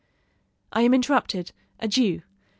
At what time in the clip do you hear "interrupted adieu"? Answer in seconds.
0.95-2.23